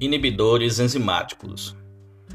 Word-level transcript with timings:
Inibidores 0.00 0.80
enzimáticos. 0.80 1.76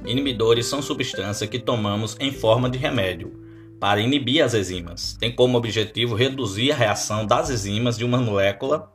Inibidores 0.06 0.68
são 0.68 0.84
substâncias 0.84 1.50
que 1.50 1.58
tomamos 1.58 2.16
em 2.20 2.32
forma 2.32 2.70
de 2.70 2.78
remédio 2.78 3.42
para 3.80 4.00
inibir 4.00 4.44
as 4.44 4.54
enzimas. 4.54 5.18
Tem 5.20 5.36
como 5.36 5.58
objetivo 5.58 6.14
reduzir 6.14 6.72
a 6.72 6.76
reação 6.76 7.26
das 7.26 7.50
enzimas 7.50 7.98
de 7.98 8.06
uma 8.06 8.20
molécula. 8.20 8.94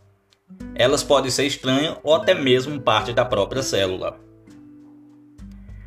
Elas 0.76 1.02
podem 1.02 1.32
ser 1.32 1.46
estranhas 1.46 1.96
ou 2.04 2.14
até 2.14 2.32
mesmo 2.32 2.80
parte 2.80 3.12
da 3.12 3.24
própria 3.24 3.60
célula. 3.60 4.20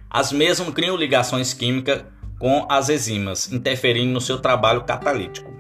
As 0.10 0.34
mesmas 0.34 0.74
criam 0.74 0.98
ligações 0.98 1.54
químicas 1.54 2.04
com 2.38 2.68
as 2.70 2.90
enzimas, 2.90 3.50
interferindo 3.50 4.12
no 4.12 4.20
seu 4.20 4.40
trabalho 4.40 4.84
catalítico. 4.84 5.54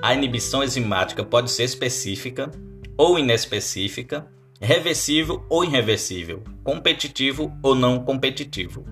A 0.00 0.14
inibição 0.14 0.64
enzimática 0.64 1.22
pode 1.22 1.50
ser 1.50 1.64
específica 1.64 2.50
ou 2.96 3.18
inespecífica 3.18 4.26
reversível 4.60 5.44
ou 5.48 5.64
irreversível, 5.64 6.42
competitivo 6.62 7.52
ou 7.62 7.74
não 7.74 8.04
competitivo. 8.04 8.84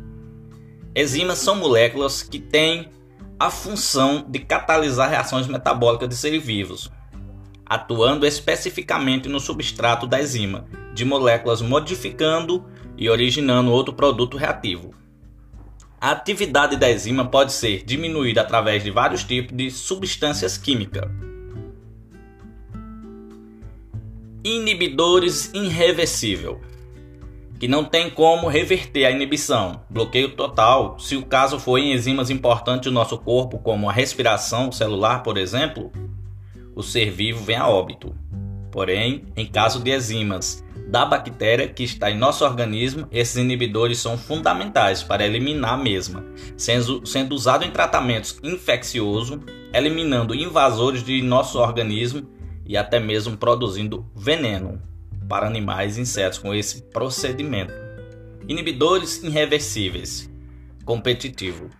Enzimas 0.95 1.39
são 1.39 1.57
moléculas 1.57 2.23
que 2.23 2.39
têm 2.39 2.91
a 3.39 3.51
função 3.51 4.25
de 4.29 4.39
catalisar 4.39 5.11
reações 5.11 5.47
metabólicas 5.47 6.09
de 6.09 6.17
seres 6.17 6.45
vivos, 6.45 6.91
atuando 7.65 8.27
especificamente 8.27 9.29
no 9.29 9.41
substrato 9.41 10.07
da 10.07 10.21
enzima, 10.21 10.67
de 10.95 11.05
moléculas 11.05 11.63
modificando 11.63 12.65
e 12.97 13.09
originando 13.09 13.73
outro 13.73 13.95
produto 13.95 14.37
reativo. 14.37 14.95
A 16.01 16.11
atividade 16.11 16.77
da 16.77 16.91
enzima 16.91 17.25
pode 17.25 17.53
ser 17.53 17.85
diminuída 17.85 18.43
através 18.43 18.83
de 18.83 18.91
vários 18.91 19.25
tipos 19.25 19.57
de 19.57 19.71
substâncias 19.71 20.59
químicas 20.59 21.09
inibidores 24.45 25.51
irreversível, 25.55 26.61
que 27.61 27.69
não 27.69 27.85
tem 27.85 28.11
como 28.11 28.49
reverter 28.49 29.05
a 29.05 29.11
inibição, 29.11 29.83
bloqueio 29.89 30.31
total, 30.31 30.99
se 30.99 31.17
o 31.17 31.25
caso 31.25 31.61
for 31.61 31.79
em 31.79 31.93
enzimas 31.93 32.29
importantes 32.29 32.91
do 32.91 32.95
nosso 32.95 33.17
corpo, 33.17 33.59
como 33.59 33.89
a 33.89 33.93
respiração 33.93 34.73
celular, 34.73 35.23
por 35.23 35.39
exemplo, 35.39 35.93
o 36.75 36.83
ser 36.83 37.11
vivo 37.11 37.45
vem 37.45 37.57
a 37.57 37.69
óbito. 37.69 38.15
Porém, 38.73 39.27
em 39.37 39.47
caso 39.47 39.81
de 39.81 39.95
enzimas 39.95 40.65
da 40.89 41.05
bactéria 41.05 41.69
que 41.69 41.85
está 41.85 42.11
em 42.11 42.19
nosso 42.19 42.45
organismo, 42.45 43.07
esses 43.13 43.37
inibidores 43.37 43.99
são 43.99 44.19
fundamentais 44.19 45.03
para 45.03 45.25
eliminar 45.25 45.75
a 45.75 45.77
mesma, 45.77 46.25
sendo, 46.57 47.07
sendo 47.07 47.35
usado 47.35 47.65
em 47.65 47.71
tratamentos 47.71 48.39
infecciosos, 48.43 49.39
eliminando 49.73 50.35
invasores 50.35 51.05
de 51.05 51.23
nosso 51.23 51.59
organismo 51.59 52.27
e 52.65 52.77
até 52.77 52.99
mesmo 53.01 53.37
produzindo 53.37 54.07
veneno 54.15 54.81
para 55.29 55.47
animais 55.47 55.97
e 55.97 56.03
insetos 56.03 56.39
com 56.39 56.55
esse 56.55 56.83
procedimento. 56.83 57.73
Inibidores 58.47 59.23
irreversíveis. 59.23 60.31
Competitivo. 60.85 61.71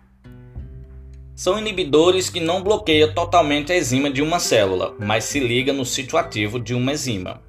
São 1.35 1.57
inibidores 1.57 2.29
que 2.29 2.39
não 2.39 2.61
bloqueiam 2.61 3.13
totalmente 3.13 3.71
a 3.71 3.77
enzima 3.77 4.09
de 4.09 4.21
uma 4.21 4.39
célula, 4.39 4.95
mas 4.99 5.25
se 5.25 5.39
liga 5.39 5.73
no 5.73 5.83
sítio 5.83 6.17
ativo 6.17 6.59
de 6.59 6.75
uma 6.75 6.93
enzima, 6.93 7.41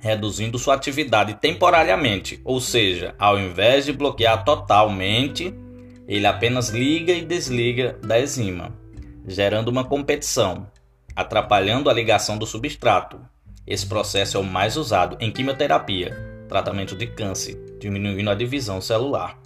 reduzindo 0.00 0.58
sua 0.58 0.74
atividade 0.74 1.34
temporariamente, 1.34 2.40
ou 2.42 2.60
seja, 2.60 3.14
ao 3.18 3.38
invés 3.38 3.84
de 3.84 3.92
bloquear 3.92 4.44
totalmente, 4.44 5.54
ele 6.08 6.26
apenas 6.26 6.70
liga 6.70 7.12
e 7.12 7.24
desliga 7.24 7.98
da 8.02 8.20
enzima, 8.20 8.72
gerando 9.26 9.68
uma 9.68 9.84
competição, 9.84 10.66
atrapalhando 11.16 11.88
a 11.88 11.94
ligação 11.94 12.36
do 12.36 12.46
substrato. 12.46 13.18
Esse 13.66 13.86
processo 13.86 14.36
é 14.36 14.40
o 14.40 14.44
mais 14.44 14.76
usado 14.76 15.16
em 15.18 15.32
quimioterapia, 15.32 16.14
tratamento 16.46 16.94
de 16.94 17.06
câncer, 17.06 17.58
diminuindo 17.80 18.30
a 18.30 18.34
divisão 18.34 18.80
celular. 18.80 19.40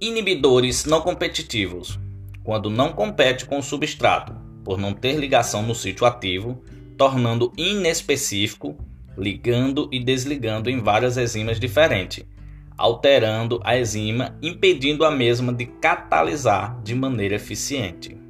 Inibidores 0.00 0.84
não 0.84 1.00
competitivos. 1.00 1.98
Quando 2.44 2.70
não 2.70 2.92
compete 2.92 3.44
com 3.44 3.58
o 3.58 3.62
substrato, 3.62 4.32
por 4.64 4.78
não 4.78 4.92
ter 4.92 5.16
ligação 5.16 5.62
no 5.62 5.74
sítio 5.74 6.06
ativo, 6.06 6.62
tornando 6.96 7.52
inespecífico, 7.56 8.78
ligando 9.18 9.88
e 9.90 9.98
desligando 9.98 10.70
em 10.70 10.80
várias 10.80 11.16
enzimas 11.16 11.58
diferentes, 11.58 12.24
alterando 12.78 13.60
a 13.64 13.78
enzima, 13.78 14.36
impedindo 14.40 15.04
a 15.04 15.10
mesma 15.10 15.52
de 15.52 15.66
catalisar 15.66 16.80
de 16.82 16.94
maneira 16.94 17.34
eficiente. 17.34 18.25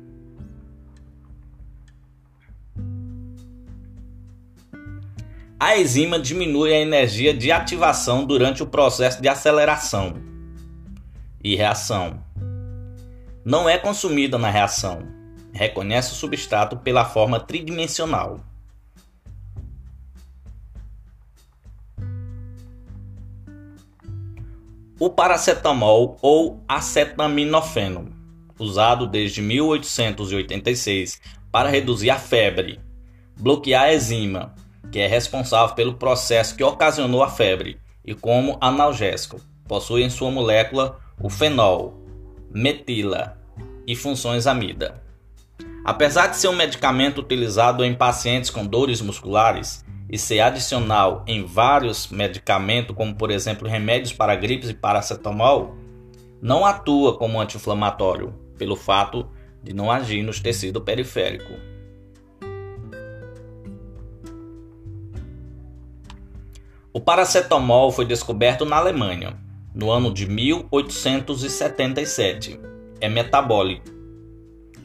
A 5.59 5.79
enzima 5.79 6.19
diminui 6.19 6.71
a 6.75 6.79
energia 6.79 7.33
de 7.33 7.51
ativação 7.51 8.27
durante 8.27 8.63
o 8.63 8.67
processo 8.67 9.23
de 9.23 9.29
aceleração 9.29 10.15
e 11.43 11.57
reação. 11.57 12.23
Não 13.43 13.67
é 13.67 13.79
consumida 13.79 14.37
na 14.37 14.51
reação. 14.51 14.99
Reconhece 15.55 16.13
o 16.13 16.15
substrato 16.15 16.77
pela 16.77 17.07
forma 17.07 17.41
tridimensional. 17.41 18.41
O 25.01 25.09
paracetamol 25.09 26.19
ou 26.21 26.63
acetaminofeno, 26.69 28.11
usado 28.59 29.07
desde 29.07 29.41
1886 29.41 31.19
para 31.51 31.71
reduzir 31.71 32.11
a 32.11 32.19
febre, 32.19 32.79
bloquear 33.39 33.85
a 33.85 33.95
enzima, 33.95 34.55
que 34.97 35.01
é 35.03 35.07
responsável 35.07 35.75
pelo 35.75 35.93
processo 35.93 36.57
que 36.57 36.65
ocasionou 36.65 37.23
a 37.23 37.29
febre, 37.29 37.79
e 38.03 38.15
como 38.15 38.57
analgésico, 38.63 39.39
possui 39.69 40.03
em 40.03 40.09
sua 40.09 40.31
molécula 40.31 40.99
o 41.21 41.29
fenol, 41.29 42.03
metila 42.51 43.37
e 43.87 43.95
funções 43.95 44.47
amida. 44.47 45.03
Apesar 45.85 46.29
de 46.29 46.39
ser 46.39 46.49
um 46.49 46.57
medicamento 46.57 47.21
utilizado 47.21 47.85
em 47.85 47.95
pacientes 47.95 48.49
com 48.49 48.65
dores 48.65 49.03
musculares 49.03 49.85
e 50.09 50.17
ser 50.17 50.41
adicional 50.41 51.23
em 51.27 51.45
vários 51.45 52.09
medicamentos, 52.09 52.97
como 52.97 53.15
por 53.15 53.31
exemplo 53.31 53.69
remédios 53.69 54.15
para 54.15 54.35
gripes 54.35 54.71
e 54.71 54.75
paracetamol, 54.75 55.77
não 56.41 56.65
atua 56.65 57.19
como 57.19 57.39
anti-inflamatório, 57.39 58.33
pelo 58.57 58.77
fato 58.77 59.29
de 59.63 59.75
não 59.75 59.91
agir 59.91 60.23
nos 60.23 60.41
tecidos 60.41 60.83
periféricos. 60.83 61.76
O 66.97 67.01
paracetamol 67.01 67.93
foi 67.93 68.07
descoberto 68.07 68.65
na 68.65 68.79
Alemanha 68.79 69.37
no 69.75 69.91
ano 69.91 70.11
de 70.11 70.27
1877. 70.27 72.59
É 72.99 73.07
metabólico, 73.07 73.85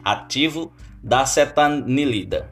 ativo 0.04 0.74
da 1.02 1.22
acetanilida 1.22 2.52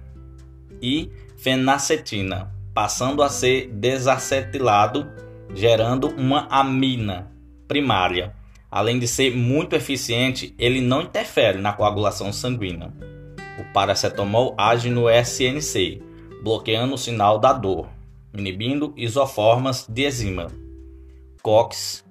e 0.81 1.12
fenacetina, 1.36 2.50
passando 2.74 3.22
a 3.22 3.28
ser 3.28 3.68
desacetilado, 3.68 5.06
gerando 5.53 6.08
uma 6.08 6.47
amina 6.50 7.30
primária. 7.68 8.34
Além 8.72 8.97
de 8.97 9.09
ser 9.09 9.36
muito 9.36 9.76
eficiente, 9.76 10.56
ele 10.58 10.80
não 10.80 11.02
interfere 11.02 11.59
na 11.59 11.74
coagulação 11.74 12.31
sanguínea. 12.31 12.94
O 13.59 13.66
paracetamol 13.74 14.56
age 14.58 14.90
no 14.90 15.09
SNC, 15.09 16.02
bloqueando 16.41 16.94
o 16.94 16.97
sinal 16.97 17.38
da 17.38 17.52
dor 17.52 17.98
inibindo 18.34 18.94
isoformas 18.95 19.85
de 19.88 20.06
enzima 20.06 20.47
COX, 21.41 22.06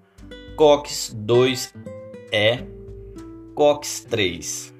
COX-2E, 0.57 2.67
COX-3. 3.55 4.73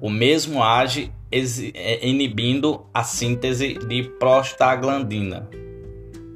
O 0.00 0.10
mesmo 0.10 0.62
age 0.62 1.12
é, 1.32 2.06
inibindo 2.06 2.86
a 2.92 3.02
síntese 3.02 3.74
de 3.74 4.04
prostaglandina 4.18 5.48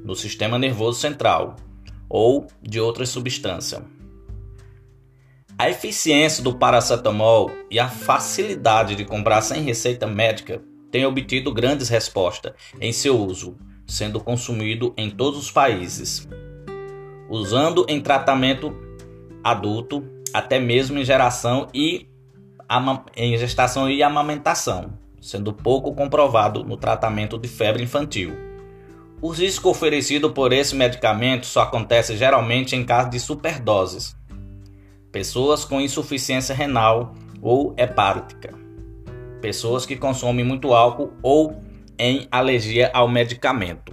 no 0.03 0.15
sistema 0.15 0.57
nervoso 0.57 0.99
central 0.99 1.55
ou 2.09 2.47
de 2.61 2.79
outra 2.79 3.05
substância. 3.05 3.83
A 5.57 5.69
eficiência 5.69 6.43
do 6.43 6.55
paracetamol 6.55 7.51
e 7.69 7.79
a 7.79 7.89
facilidade 7.89 8.95
de 8.95 9.03
comprar 9.03 9.41
sem 9.41 9.61
receita 9.61 10.07
médica 10.07 10.61
tem 10.91 11.05
obtido 11.05 11.53
grandes 11.53 11.89
respostas 11.89 12.53
em 12.79 12.91
seu 12.91 13.17
uso, 13.17 13.57
sendo 13.85 14.19
consumido 14.19 14.93
em 14.97 15.09
todos 15.09 15.39
os 15.39 15.51
países, 15.51 16.27
usando 17.29 17.85
em 17.87 18.01
tratamento 18.01 18.75
adulto, 19.43 20.03
até 20.33 20.59
mesmo 20.59 20.97
em 20.99 21.05
geração 21.05 21.67
e 21.73 22.07
em 23.15 23.37
gestação 23.37 23.89
e 23.89 24.03
amamentação, 24.03 24.93
sendo 25.19 25.51
pouco 25.51 25.93
comprovado 25.93 26.63
no 26.63 26.77
tratamento 26.77 27.37
de 27.37 27.47
febre 27.47 27.83
infantil. 27.83 28.31
O 29.21 29.29
risco 29.29 29.69
oferecido 29.69 30.31
por 30.31 30.53
esse 30.53 30.75
medicamento 30.75 31.45
só 31.45 31.61
acontece 31.61 32.15
geralmente 32.15 32.75
em 32.75 32.85
caso 32.85 33.09
de 33.09 33.19
superdoses, 33.19 34.15
pessoas 35.11 35.65
com 35.65 35.81
insuficiência 35.81 36.53
renal 36.53 37.15
ou 37.41 37.73
hepática 37.75 38.58
pessoas 39.41 39.85
que 39.85 39.95
consomem 39.95 40.45
muito 40.45 40.73
álcool 40.73 41.13
ou 41.21 41.61
em 41.97 42.27
alergia 42.31 42.89
ao 42.93 43.07
medicamento. 43.07 43.91